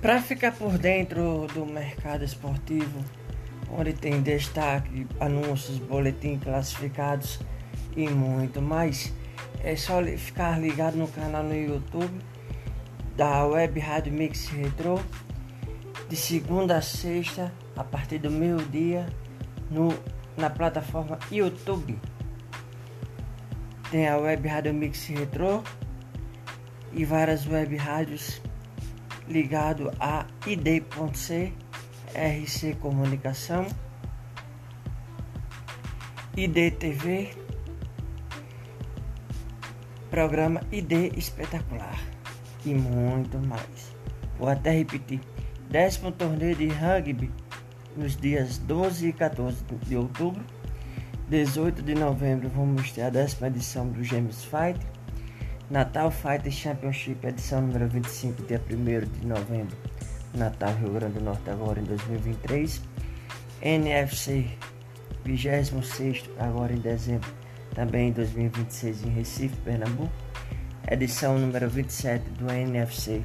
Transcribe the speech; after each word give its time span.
Para 0.00 0.22
ficar 0.22 0.52
por 0.52 0.78
dentro 0.78 1.46
do 1.52 1.66
mercado 1.66 2.24
esportivo, 2.24 3.04
onde 3.70 3.92
tem 3.92 4.22
destaque, 4.22 5.06
anúncios, 5.20 5.76
boletim 5.76 6.38
classificados 6.38 7.38
e 7.94 8.08
muito 8.08 8.62
mais, 8.62 9.12
é 9.62 9.76
só 9.76 10.02
ficar 10.02 10.58
ligado 10.58 10.96
no 10.96 11.06
canal 11.06 11.42
no 11.42 11.54
YouTube 11.54 12.18
da 13.14 13.44
Web 13.44 13.78
Rádio 13.78 14.10
Mix 14.10 14.48
Retro 14.48 14.98
de 16.08 16.16
segunda 16.16 16.78
a 16.78 16.82
sexta 16.82 17.52
a 17.76 17.84
partir 17.84 18.20
do 18.20 18.30
meio-dia 18.30 19.06
na 20.34 20.48
plataforma 20.48 21.18
YouTube. 21.30 21.98
Tem 23.90 24.08
a 24.08 24.16
Web 24.16 24.48
Rádio 24.48 24.72
Mix 24.72 25.06
Retro 25.08 25.62
e 26.90 27.04
várias 27.04 27.46
web 27.46 27.76
rádios 27.76 28.40
ligado 29.30 29.92
a 30.00 30.26
ID.C, 30.44 31.52
RC 32.14 32.74
Comunicação, 32.80 33.64
IDTV, 36.36 37.30
programa 40.10 40.60
ID 40.72 41.16
Espetacular 41.16 41.98
e 42.66 42.74
muito 42.74 43.38
mais. 43.38 43.94
Vou 44.36 44.48
até 44.48 44.72
repetir: 44.72 45.20
décimo 45.68 46.10
torneio 46.10 46.56
de 46.56 46.66
rugby 46.66 47.30
nos 47.96 48.16
dias 48.16 48.58
12 48.58 49.08
e 49.08 49.12
14 49.12 49.64
de 49.86 49.96
outubro. 49.96 50.42
18 51.28 51.82
de 51.82 51.94
novembro 51.94 52.48
vamos 52.48 52.90
ter 52.90 53.02
a 53.02 53.10
décima 53.10 53.46
edição 53.46 53.88
do 53.88 54.02
Gêmeos 54.02 54.44
Fight. 54.44 54.84
Natal 55.70 56.10
Fighter 56.10 56.50
Championship, 56.50 57.24
edição 57.24 57.60
número 57.60 57.86
25, 57.86 58.42
dia 58.42 58.60
1 58.68 59.20
de 59.20 59.24
novembro, 59.24 59.76
Natal, 60.34 60.74
Rio 60.74 60.94
Grande 60.94 61.20
do 61.20 61.24
Norte, 61.24 61.48
agora 61.48 61.78
em 61.78 61.84
2023. 61.84 62.82
NFC 63.62 64.46
26, 65.24 66.28
agora 66.40 66.72
em 66.72 66.80
dezembro, 66.80 67.30
também 67.72 68.08
em 68.08 68.12
2026, 68.12 69.04
em 69.04 69.10
Recife, 69.10 69.54
Pernambuco. 69.58 70.12
Edição 70.90 71.38
número 71.38 71.70
27 71.70 72.28
do 72.30 72.50
NFC, 72.50 73.22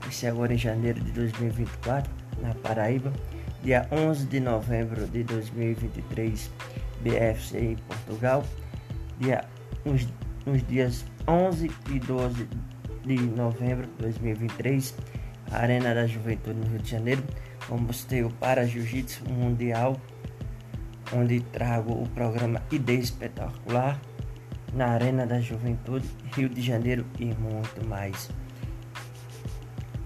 vai 0.00 0.10
ser 0.10 0.28
agora 0.28 0.54
em 0.54 0.58
janeiro 0.58 0.98
de 0.98 1.12
2024, 1.12 2.10
na 2.40 2.54
Paraíba. 2.54 3.12
Dia 3.62 3.86
11 3.92 4.24
de 4.28 4.40
novembro 4.40 5.06
de 5.08 5.22
2023, 5.24 6.50
BFC 7.02 7.58
em 7.58 7.76
Portugal. 7.76 8.42
Dia, 9.18 9.44
nos, 9.84 10.08
nos 10.44 10.66
dias 10.66 11.04
11 11.26 11.70
e 11.90 11.98
12 11.98 12.48
de 13.04 13.16
novembro 13.16 13.86
de 13.86 13.92
2023, 14.02 14.94
Arena 15.50 15.94
da 15.94 16.06
Juventude 16.06 16.58
no 16.58 16.66
Rio 16.66 16.78
de 16.78 16.90
Janeiro. 16.90 17.22
Vamos 17.68 18.04
ter 18.04 18.24
o 18.24 18.30
Para 18.30 18.66
Jiu-Jitsu 18.66 19.28
Mundial, 19.28 20.00
onde 21.12 21.40
trago 21.40 21.92
o 21.92 22.08
programa 22.08 22.62
ID 22.70 22.90
Espetacular 22.90 24.00
na 24.72 24.88
Arena 24.88 25.26
da 25.26 25.40
Juventude, 25.40 26.08
Rio 26.34 26.48
de 26.48 26.62
Janeiro 26.62 27.04
e 27.18 27.26
muito 27.26 27.86
mais. 27.86 28.30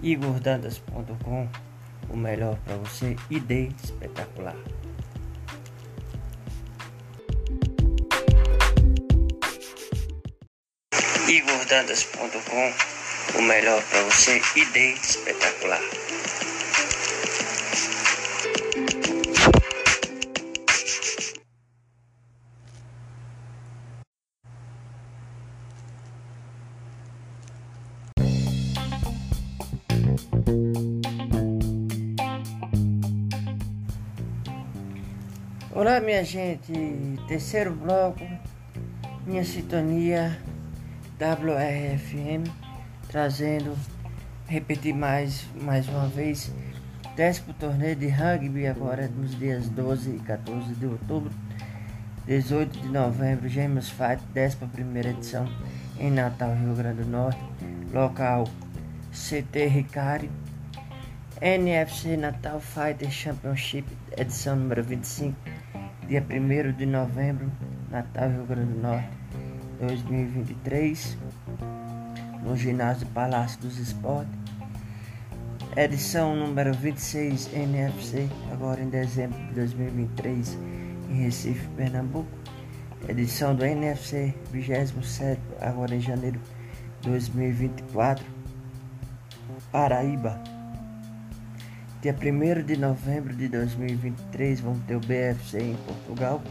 IgorDantas.com, 0.01 1.47
o 2.09 2.17
melhor 2.17 2.57
para 2.59 2.75
você, 2.75 3.15
ID 3.29 3.71
Espetacular. 3.83 4.55
igordandas.com, 11.29 12.73
o 13.37 13.41
melhor 13.41 13.83
para 13.83 14.01
você, 14.03 14.41
ideia 14.55 14.93
espetacular. 14.93 15.81
Olá, 35.75 35.99
minha 35.99 36.23
gente, 36.23 36.71
terceiro 37.27 37.71
bloco, 37.71 38.25
minha 39.25 39.43
sintonia 39.43 40.41
WRFM, 41.19 42.43
trazendo, 43.07 43.75
repetir 44.47 44.93
mais, 44.93 45.47
mais 45.59 45.89
uma 45.89 46.07
vez, 46.07 46.51
décimo 47.15 47.55
torneio 47.55 47.95
de 47.95 48.07
rugby 48.07 48.67
agora 48.67 49.07
nos 49.07 49.35
dias 49.39 49.67
12 49.69 50.17
e 50.17 50.19
14 50.19 50.75
de 50.75 50.85
outubro, 50.85 51.31
18 52.27 52.81
de 52.81 52.87
novembro, 52.89 53.49
Gêmeos 53.49 53.89
Fight, 53.89 54.21
11 54.35 55.09
edição 55.09 55.49
em 55.99 56.11
Natal, 56.11 56.53
Rio 56.53 56.75
Grande 56.75 57.01
do 57.01 57.09
Norte, 57.09 57.39
local 57.91 58.43
CT 59.11 59.65
Ricari, 59.65 60.29
NFC 61.41 62.15
Natal 62.15 62.59
Fighter 62.59 63.09
Championship, 63.09 63.87
edição 64.15 64.55
número 64.55 64.83
25, 64.83 65.35
dia 66.07 66.23
1 66.23 66.73
de 66.73 66.85
novembro, 66.85 67.51
Natal, 67.89 68.29
Rio 68.29 68.45
Grande 68.45 68.73
do 68.73 68.81
Norte. 68.81 69.09
2023 69.79 71.17
no 72.43 72.55
ginásio 72.55 73.05
Palácio 73.07 73.59
dos 73.61 73.77
Esportes. 73.77 74.33
Edição 75.75 76.35
número 76.35 76.73
26 76.73 77.53
NFC, 77.53 78.27
agora 78.51 78.81
em 78.81 78.89
dezembro 78.89 79.37
de 79.47 79.53
2023, 79.53 80.57
em 81.09 81.23
Recife, 81.23 81.67
Pernambuco. 81.75 82.29
Edição 83.07 83.55
do 83.55 83.63
NFC 83.63 84.33
27, 84.51 85.39
agora 85.61 85.93
em 85.93 86.01
janeiro 86.01 86.39
de 87.01 87.09
2024, 87.09 88.25
Paraíba. 89.71 90.41
Dia 92.01 92.15
1 92.15 92.63
de 92.65 92.77
novembro 92.77 93.35
de 93.35 93.47
2023, 93.47 94.61
vamos 94.61 94.79
ter 94.85 94.95
o 94.95 94.99
BFC 94.99 95.59
em 95.59 95.75
Portugal 95.75 96.41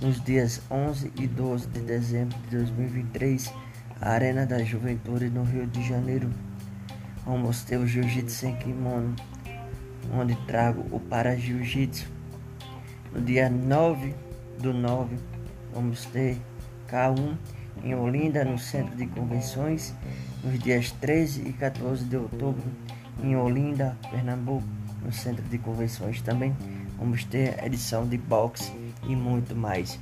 nos 0.00 0.22
dias 0.22 0.60
11 0.70 1.12
e 1.16 1.26
12 1.26 1.66
de 1.68 1.80
dezembro 1.80 2.38
de 2.44 2.56
2023, 2.56 3.52
a 4.00 4.10
Arena 4.10 4.46
da 4.46 4.62
Juventude 4.62 5.28
no 5.28 5.42
Rio 5.42 5.66
de 5.66 5.86
Janeiro. 5.86 6.30
Vamos 7.26 7.62
ter 7.64 7.78
o 7.78 7.86
Jiu-Jitsu 7.86 8.34
sem 8.34 8.56
kimono, 8.56 9.14
onde 10.14 10.36
trago 10.46 10.84
o 10.92 11.00
para 11.00 11.36
Jiu-Jitsu. 11.36 12.06
No 13.12 13.20
dia 13.20 13.50
9 13.50 14.14
do 14.60 14.72
9, 14.72 15.16
vamos 15.74 16.04
ter 16.06 16.40
K1 16.88 17.36
em 17.82 17.94
Olinda, 17.94 18.44
no 18.44 18.58
Centro 18.58 18.94
de 18.96 19.06
Convenções. 19.06 19.94
Nos 20.44 20.58
dias 20.60 20.92
13 20.92 21.48
e 21.48 21.52
14 21.52 22.04
de 22.04 22.16
outubro, 22.16 22.62
em 23.22 23.36
Olinda, 23.36 23.98
Pernambuco, 24.08 24.66
no 25.04 25.12
Centro 25.12 25.42
de 25.42 25.58
Convenções 25.58 26.22
também. 26.22 26.56
Vamos 26.96 27.24
ter 27.24 27.62
edição 27.64 28.06
de 28.06 28.16
boxe 28.16 28.72
e 29.04 29.14
muito 29.14 29.54
mais. 29.54 29.98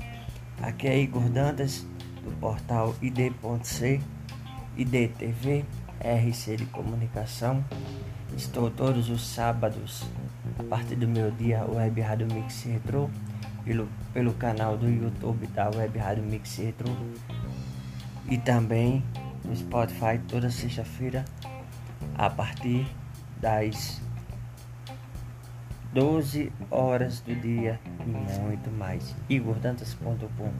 Aqui 0.62 0.88
é 0.88 0.98
Igor 0.98 1.28
Dantas, 1.28 1.86
do 2.22 2.30
portal 2.38 2.94
id.c, 3.00 4.00
IDTV, 4.76 5.64
RC 6.00 6.56
de 6.56 6.66
Comunicação. 6.66 7.64
Estou 8.36 8.70
todos 8.70 9.08
os 9.08 9.26
sábados, 9.26 10.04
a 10.58 10.62
partir 10.64 10.96
do 10.96 11.08
meu 11.08 11.30
dia, 11.30 11.64
Web 11.64 12.00
Rádio 12.00 12.26
Mix 12.32 12.64
Retro, 12.64 13.10
pelo, 13.64 13.88
pelo 14.12 14.32
canal 14.34 14.76
do 14.76 14.88
YouTube 14.88 15.46
da 15.48 15.70
Web 15.70 15.98
Rádio 15.98 16.24
Mix 16.24 16.56
Retro. 16.56 16.94
E 18.28 18.36
também 18.38 19.02
no 19.44 19.54
Spotify 19.54 20.18
toda 20.28 20.50
sexta-feira, 20.50 21.24
a 22.16 22.28
partir 22.28 22.86
das 23.40 24.00
12 25.96 26.52
horas 26.70 27.20
do 27.20 27.34
dia 27.34 27.80
e 28.06 28.10
muito 28.10 28.70
mais. 28.70 29.16
igordantas.com 29.30 30.52